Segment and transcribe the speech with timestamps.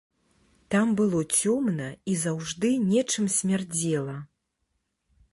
[0.75, 4.17] Там было цёмна і заўжды нечым смярдзела.